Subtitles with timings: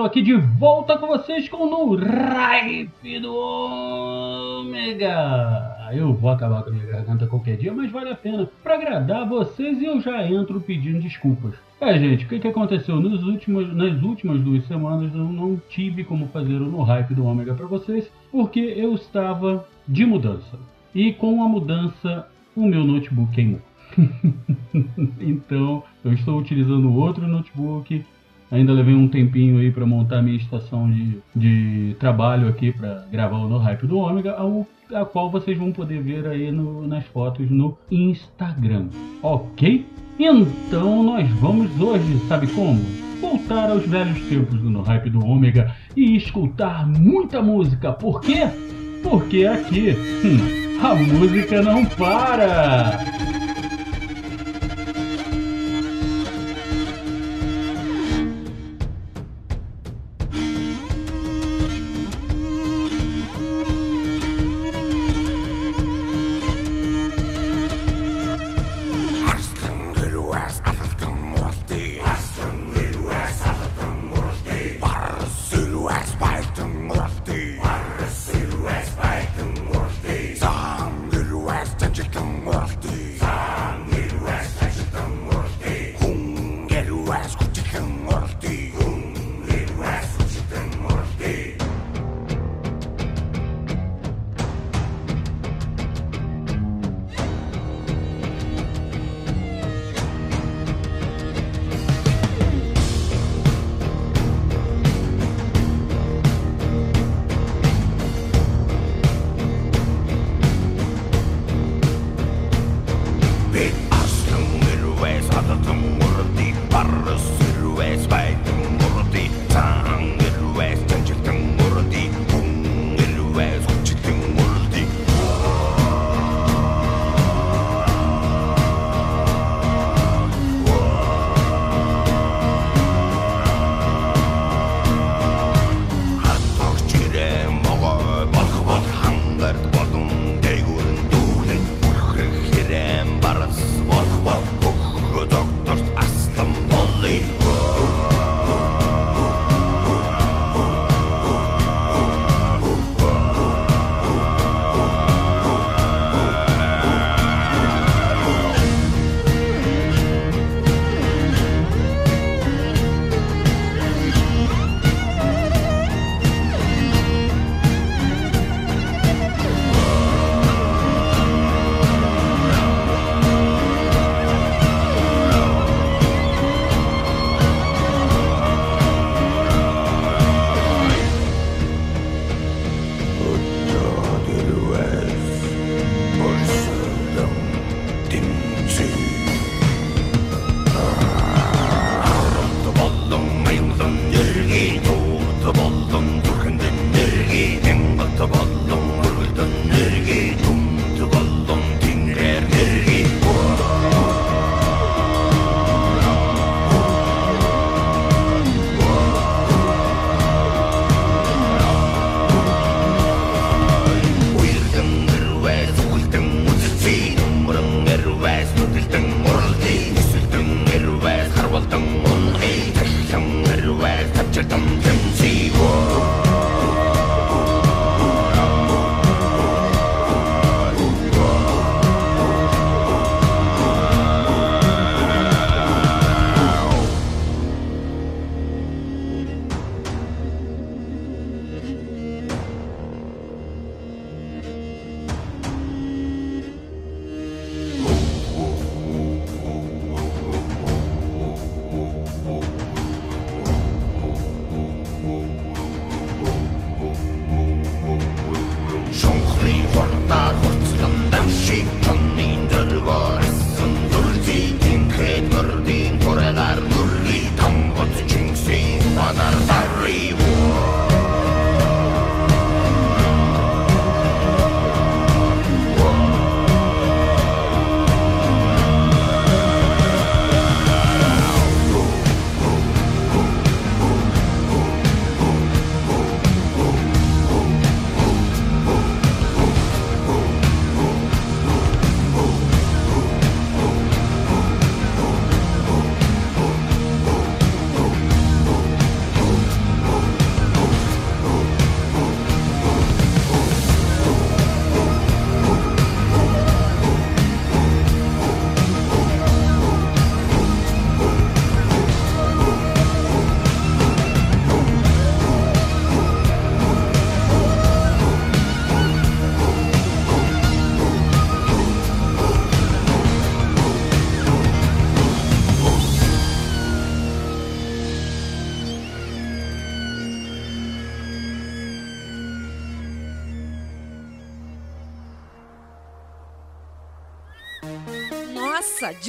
[0.00, 3.34] Tô aqui de volta com vocês com o No Hype do
[4.56, 5.10] Ômega.
[5.92, 9.28] Eu vou acabar com a minha garganta qualquer dia, mas vale a pena pra agradar
[9.28, 11.52] vocês eu já entro pedindo desculpas.
[11.82, 12.96] É, gente, o que, que aconteceu?
[12.96, 17.26] Nos últimos, nas últimas duas semanas eu não tive como fazer o No Hype do
[17.26, 20.58] Ômega pra vocês, porque eu estava de mudança.
[20.94, 22.26] E com a mudança,
[22.56, 23.60] o meu notebook queimou.
[25.20, 28.02] então, eu estou utilizando outro notebook.
[28.50, 33.36] Ainda levei um tempinho aí para montar minha estação de, de trabalho aqui para gravar
[33.38, 34.36] o No Hype do Ômega,
[34.92, 38.88] a qual vocês vão poder ver aí no- nas fotos no Instagram.
[39.22, 39.86] Ok?
[40.18, 42.80] Então nós vamos hoje, sabe como?
[43.20, 47.92] Voltar aos velhos tempos do No Hype do Ômega e escutar muita música.
[47.92, 48.48] Por quê?
[49.02, 49.90] Porque aqui
[50.24, 52.98] hum, a música não para!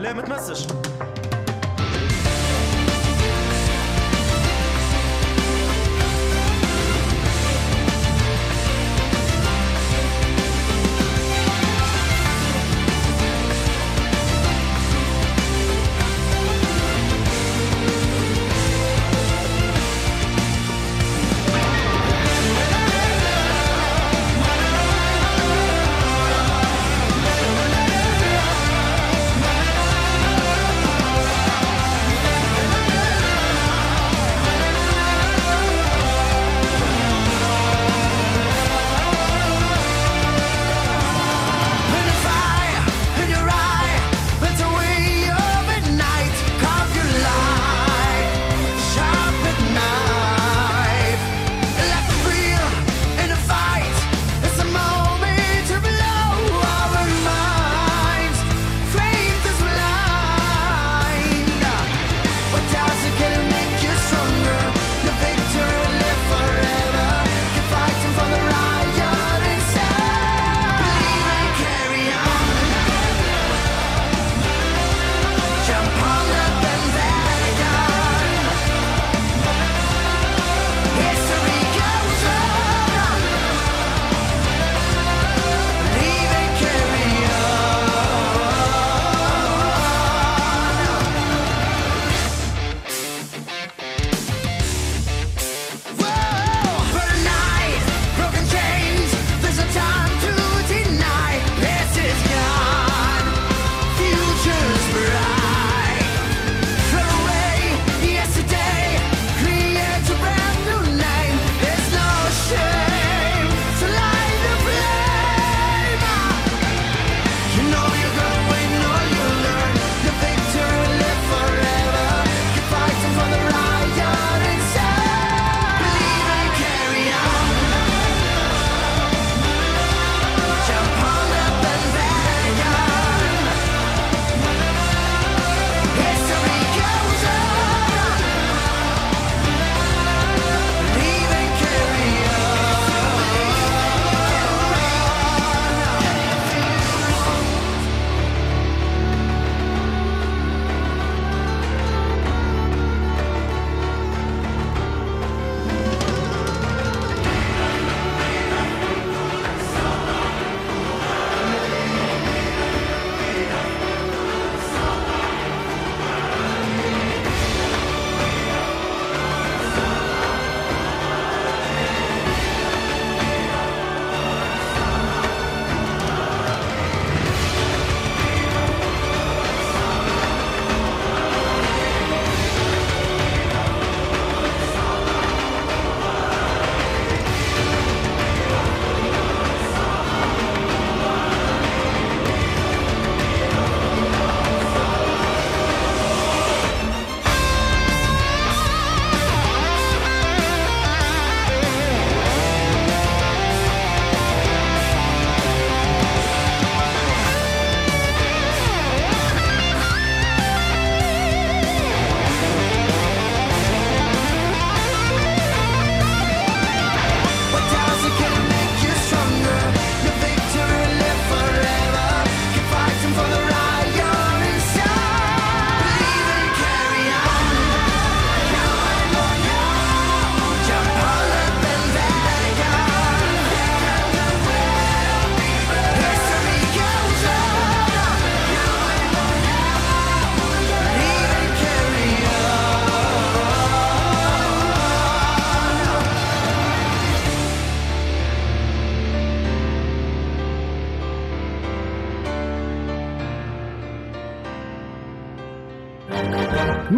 [0.00, 1.29] Limit message.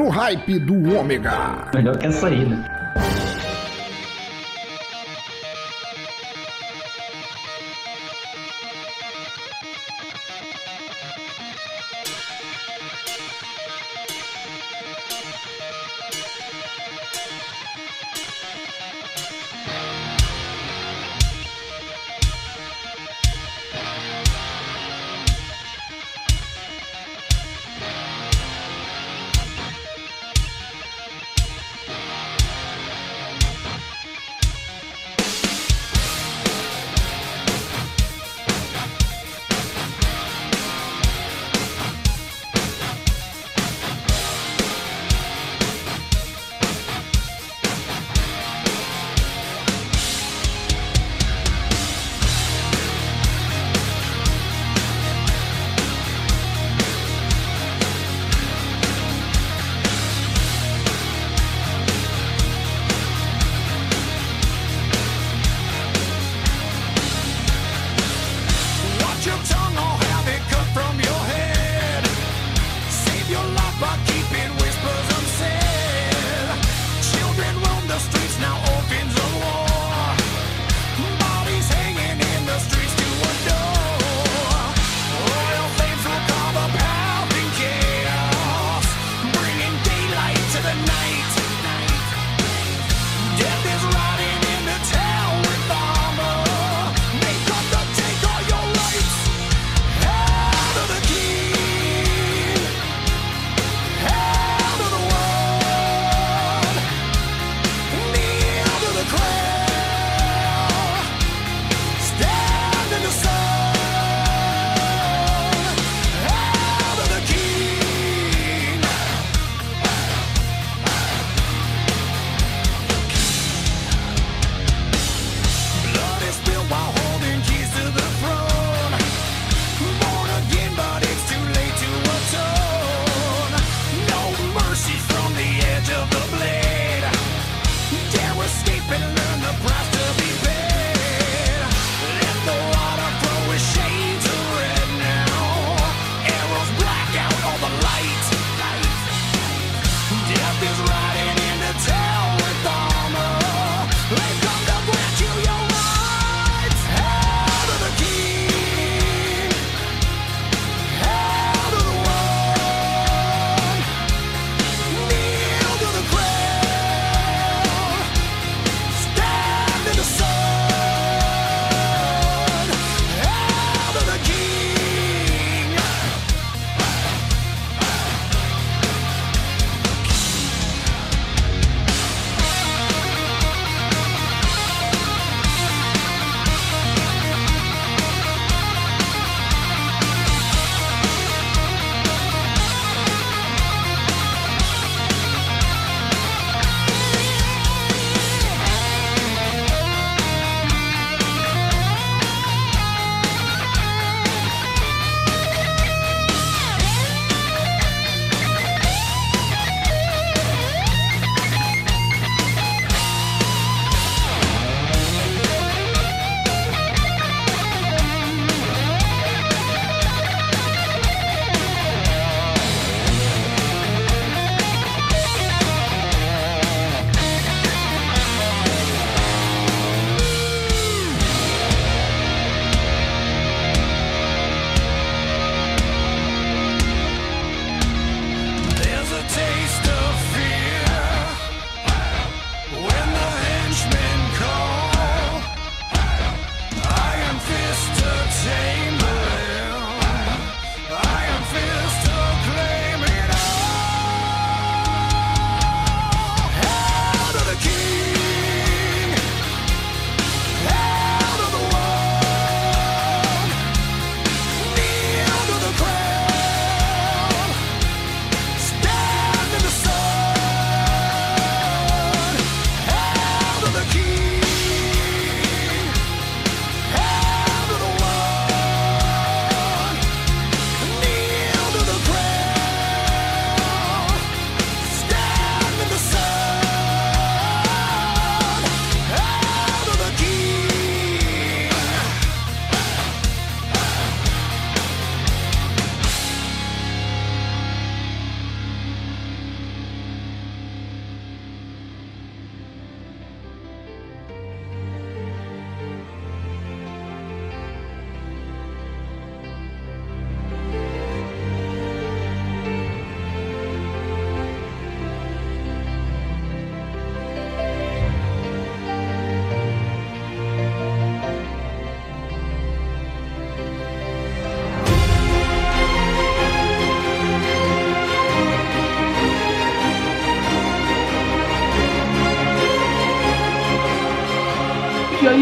[0.03, 1.69] no hype do Ômega.
[1.73, 2.72] Melhor que essa aí, né?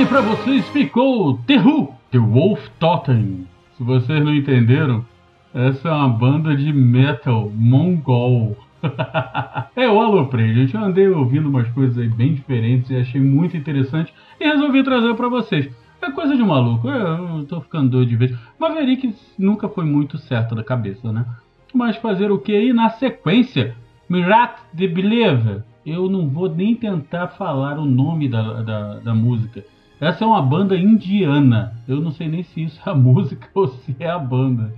[0.01, 3.47] aí para vocês ficou The Who, The Wolf Totem.
[3.77, 5.05] Se vocês não entenderam,
[5.53, 8.57] essa é uma banda de metal mongol.
[9.77, 10.75] é, eu aloprei, gente.
[10.75, 14.11] Eu andei ouvindo umas coisas aí bem diferentes e achei muito interessante
[14.41, 15.69] e resolvi trazer para vocês.
[16.01, 18.35] É coisa de maluco, é, eu tô ficando doido de vez.
[18.59, 21.27] Maverick nunca foi muito certo da cabeça, né?
[21.75, 23.77] Mas fazer o que aí na sequência?
[24.09, 25.63] Mirat the Believer.
[25.85, 29.63] Eu não vou nem tentar falar o nome da, da, da música.
[30.01, 31.75] Essa é uma banda indiana.
[31.87, 34.73] Eu não sei nem se isso é a música ou se é a banda.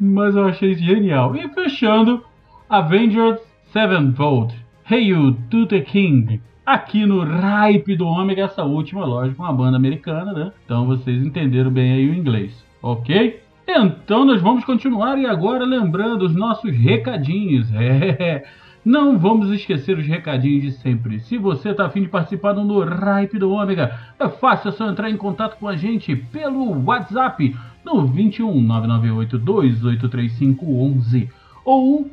[0.00, 1.36] Mas eu achei genial.
[1.36, 2.24] E fechando,
[2.68, 4.54] Avengers Sevenfold.
[4.90, 6.40] Hey You to the King.
[6.64, 10.52] Aqui no Ripe do Ômega, é essa última, lógico, uma banda americana, né?
[10.64, 13.40] Então vocês entenderam bem aí o inglês, ok?
[13.68, 17.68] Então nós vamos continuar e agora lembrando os nossos recadinhos.
[17.74, 18.44] É.
[18.84, 21.20] Não vamos esquecer os recadinhos de sempre.
[21.20, 25.08] Se você está afim de participar do Ripe do Ômega, é fácil, é só entrar
[25.08, 31.30] em contato com a gente pelo WhatsApp no 21 998 283511
[31.64, 32.10] ou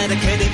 [0.09, 0.48] dedicated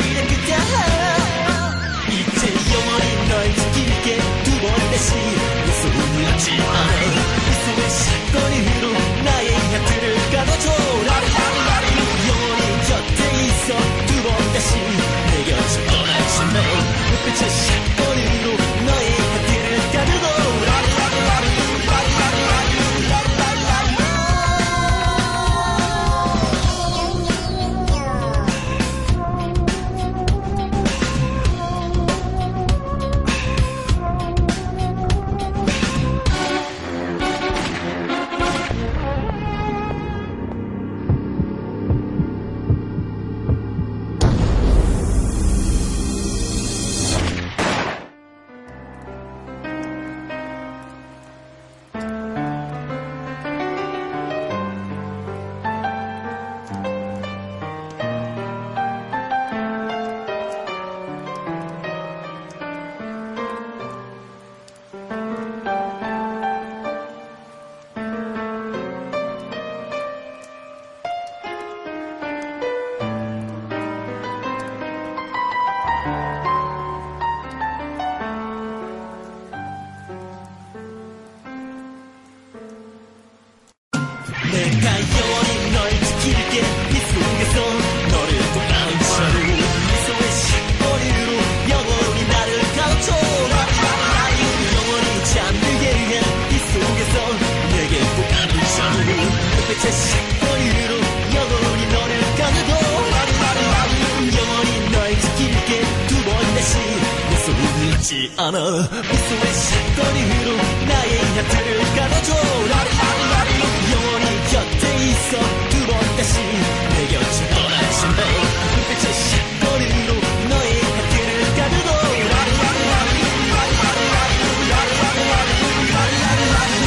[108.06, 112.38] しあの薄め嫉妬に振る悩んやってる彼女
[112.70, 113.58] ラリラリラリ
[113.90, 115.42] ようにやっていっそ
[115.74, 126.86] 雲だし目が落ちぼらしめめちゃしっこりる悩んやってる彼女ラリラリラリラリラリラリラリラリラリラリラリ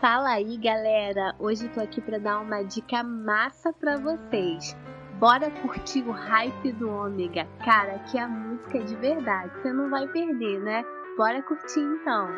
[0.00, 4.76] Fala aí galera, hoje tô aqui para dar uma dica massa para vocês.
[5.18, 7.48] Bora curtir o hype do Ômega.
[7.64, 10.84] Cara, que a música é de verdade, você não vai perder, né?
[11.16, 12.28] Bora curtir então.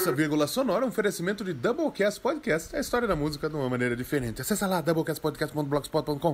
[0.00, 3.68] Essa vírgula sonora é um oferecimento de Doublecast Podcast, a história da música de uma
[3.68, 4.40] maneira diferente.
[4.40, 6.32] Acesse lá doublecastpodcast.blogspot.com.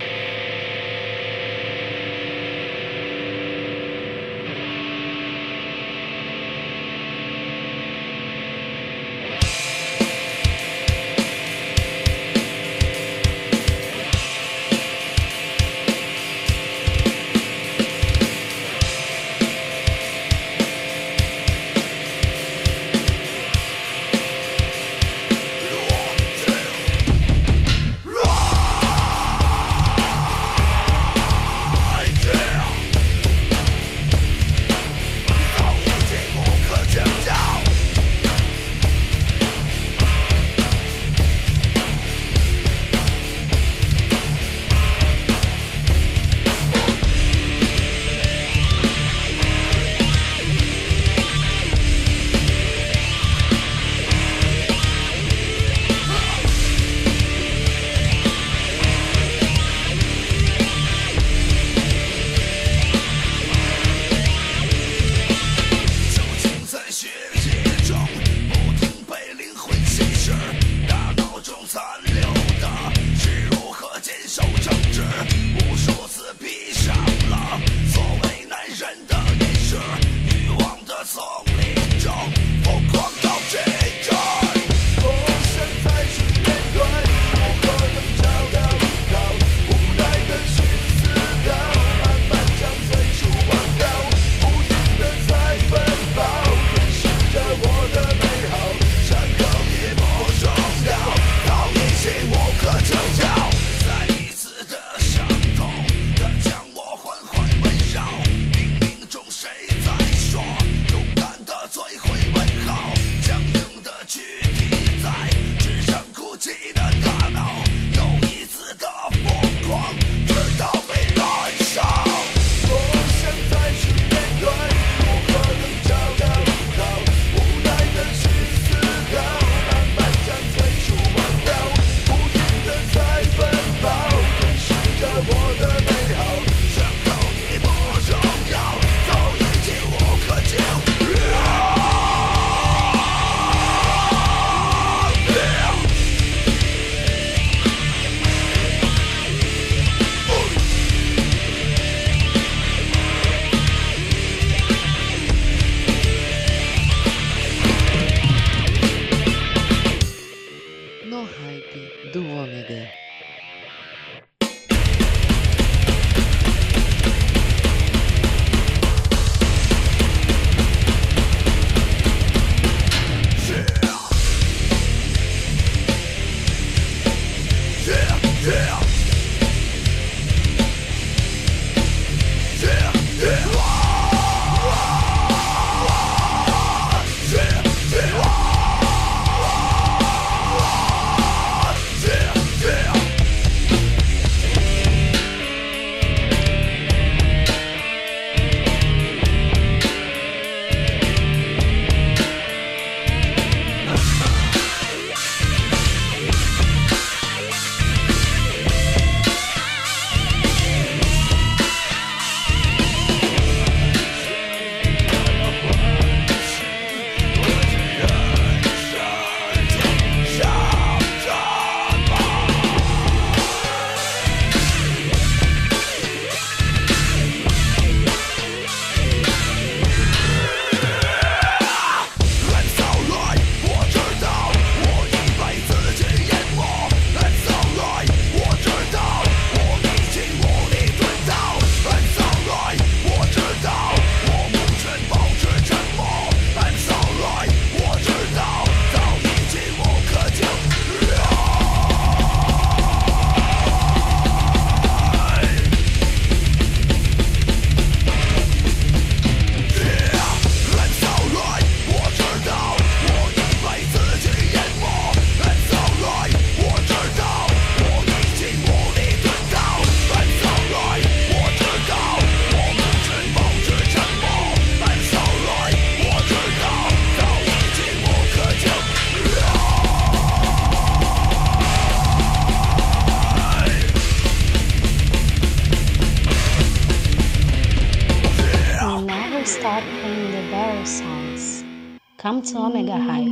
[292.27, 293.25] 刚吃完那个还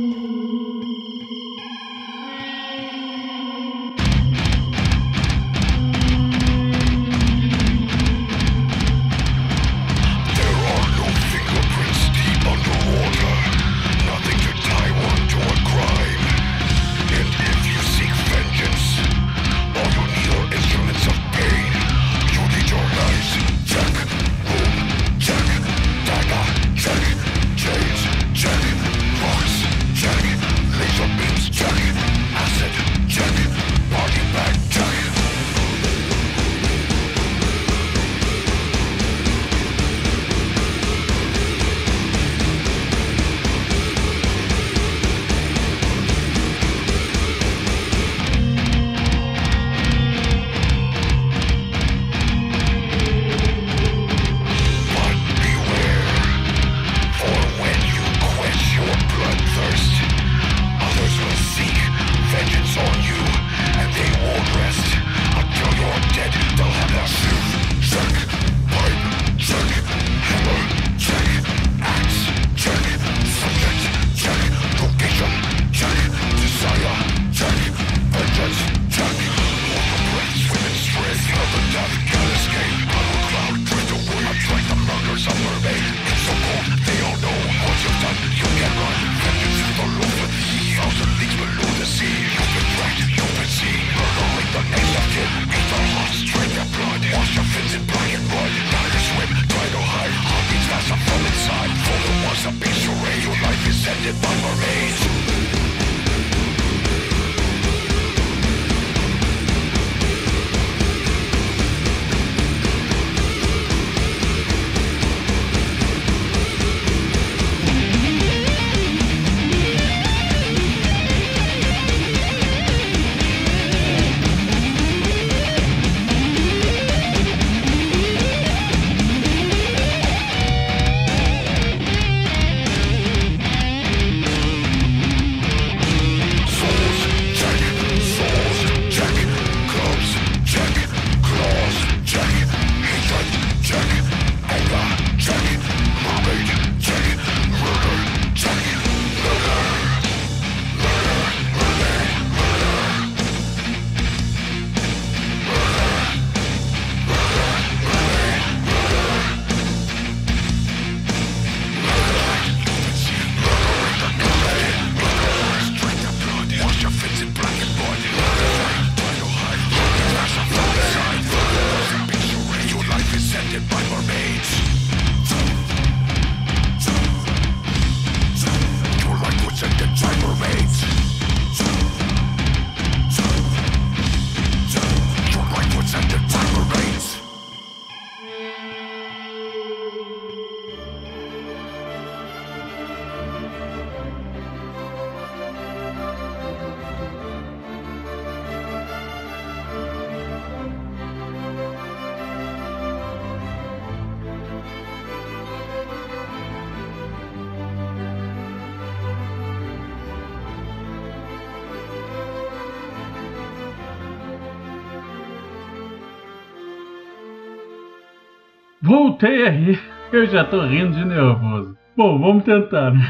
[218.85, 219.79] Voltei aí.
[220.13, 221.75] Eu já tô rindo de nervoso.
[221.97, 223.01] Bom, vamos tentar, né?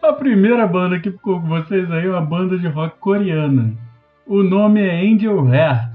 [0.00, 3.74] A primeira banda que ficou com vocês aí é uma banda de rock coreana.
[4.24, 5.90] O nome é Angel Heart.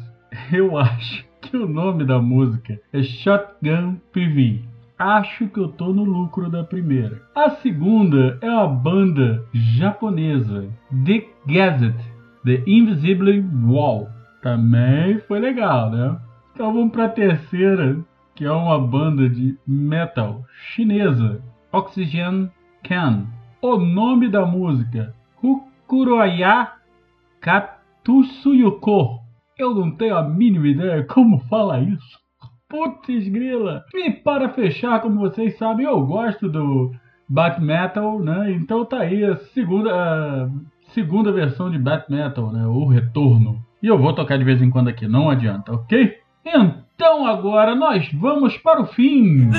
[0.51, 4.63] Eu acho que o nome da música é Shotgun PV.
[4.99, 7.21] Acho que eu tô no lucro da primeira.
[7.33, 10.67] A segunda é uma banda japonesa,
[11.05, 12.11] The Gazette,
[12.43, 14.09] The Invisible Wall.
[14.41, 16.17] Também foi legal, né?
[16.53, 17.97] Então vamos pra terceira,
[18.37, 22.51] que é uma banda de metal chinesa, Oxygen
[22.83, 23.25] Can.
[23.59, 26.71] O nome da música, Hukuroya
[27.41, 29.21] Katutsuyuko.
[29.57, 32.19] Eu não tenho a mínima ideia como fala isso.
[32.69, 33.83] Putz grila!
[33.95, 36.91] E para fechar, como vocês sabem, eu gosto do
[37.27, 38.51] Bat Metal, né?
[38.51, 39.91] Então tá aí a segunda,
[40.45, 40.49] a
[40.91, 42.67] segunda versão de Bat Metal, né?
[42.67, 43.65] O Retorno.
[43.81, 46.19] E eu vou tocar de vez em quando aqui, não adianta, ok?
[46.45, 49.51] Então agora nós vamos para o fim.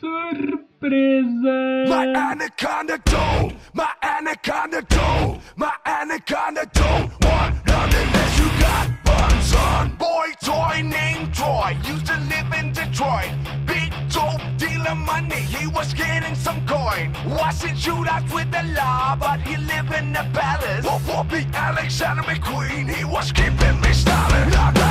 [0.00, 1.84] Surpresa!
[1.86, 9.54] My anaconda don't, my anaconda don't, my anaconda don't want none unless you got buns
[9.54, 9.94] on.
[9.96, 13.30] Boy toy named Troy, used to live in Detroit,
[13.66, 14.42] big dope
[14.82, 17.12] the money, he was getting some coin.
[17.26, 20.84] Wasn't shootouts with the law, but he lived in the palace.
[20.84, 24.81] Whoop whoopie Alexander McQueen, he was keeping me started.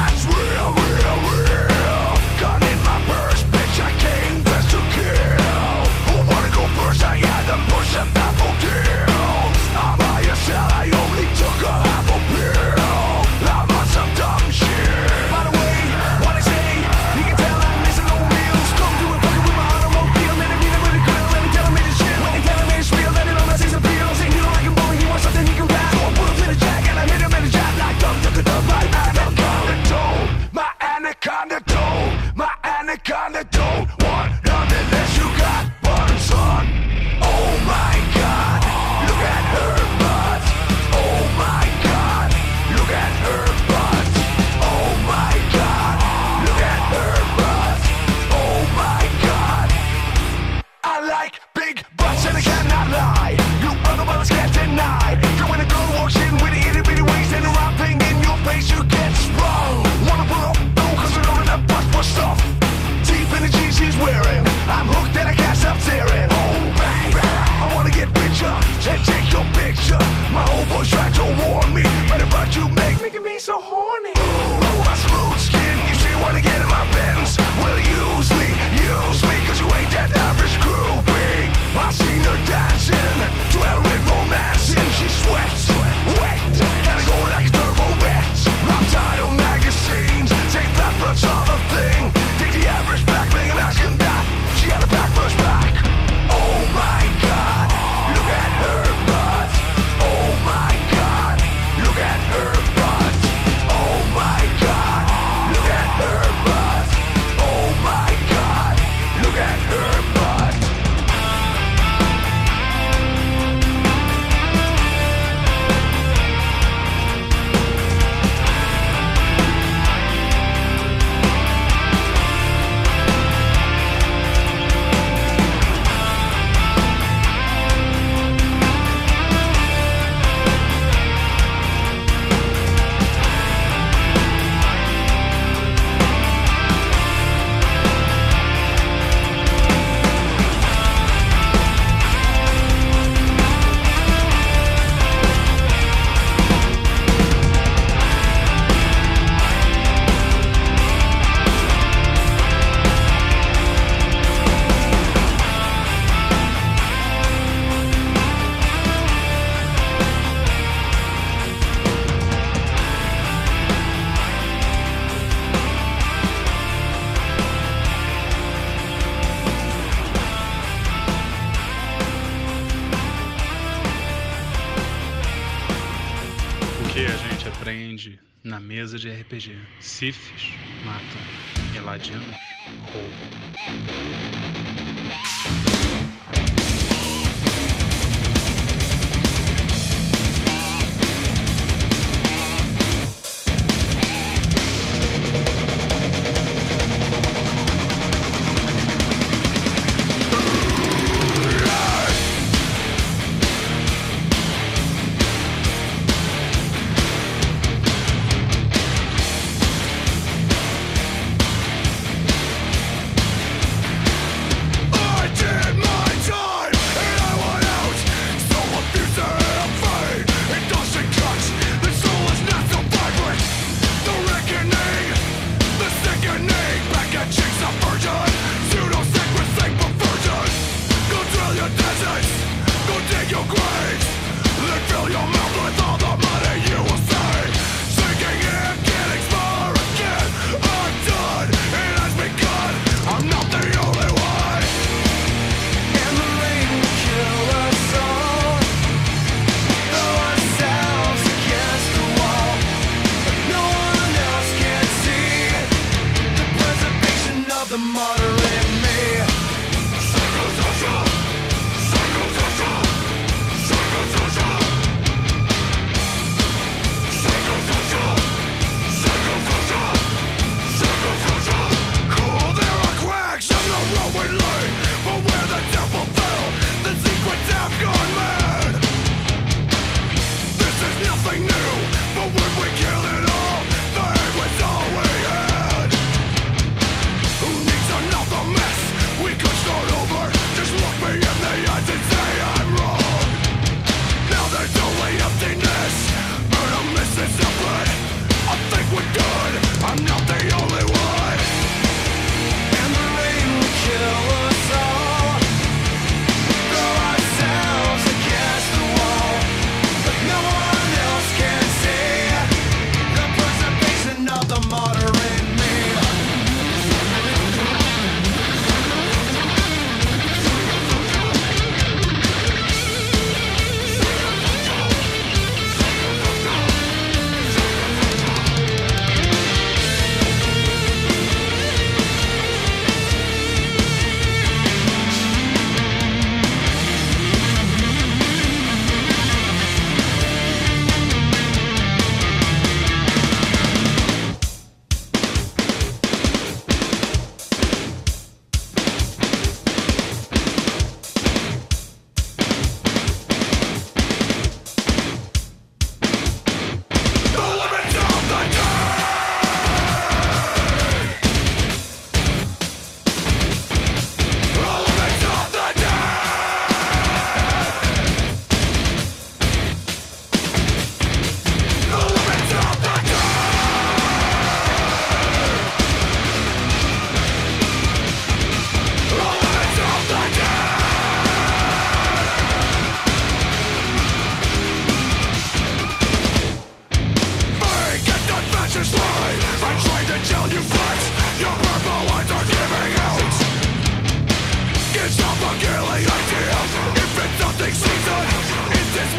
[180.01, 180.50] específicos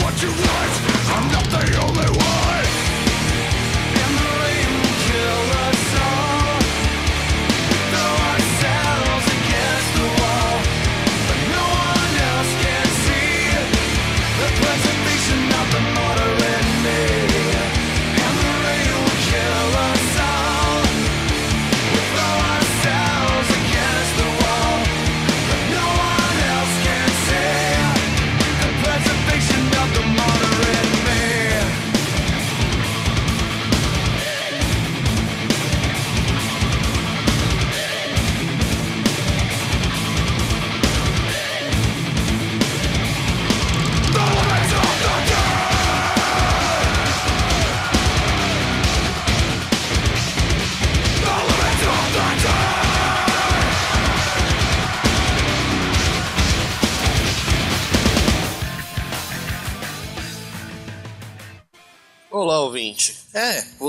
[0.01, 0.92] what you want?